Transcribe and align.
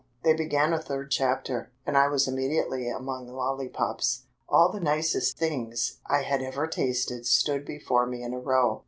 They 0.23 0.33
began 0.33 0.73
a 0.73 0.79
third 0.81 1.11
chapter, 1.11 1.69
and 1.85 1.95
I 1.95 2.07
was 2.07 2.27
immediately 2.27 2.89
among 2.89 3.27
lolly 3.27 3.69
pops. 3.69 4.23
All 4.49 4.71
the 4.71 4.79
nicest 4.79 5.37
things 5.37 5.99
I 6.09 6.23
had 6.23 6.41
ever 6.41 6.65
tasted 6.65 7.27
stood 7.27 7.65
before 7.67 8.07
me 8.07 8.23
in 8.23 8.33
a 8.33 8.39
row. 8.39 8.79